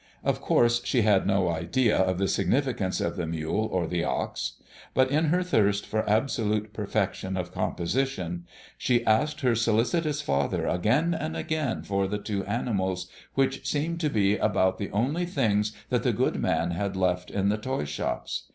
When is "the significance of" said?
2.17-3.17